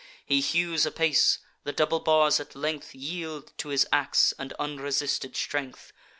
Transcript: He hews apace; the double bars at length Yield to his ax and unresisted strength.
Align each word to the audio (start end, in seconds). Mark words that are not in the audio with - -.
He 0.25 0.41
hews 0.41 0.83
apace; 0.87 1.37
the 1.63 1.71
double 1.71 1.99
bars 1.99 2.39
at 2.39 2.55
length 2.55 2.95
Yield 2.95 3.53
to 3.59 3.69
his 3.69 3.85
ax 3.93 4.33
and 4.39 4.51
unresisted 4.53 5.35
strength. 5.37 5.93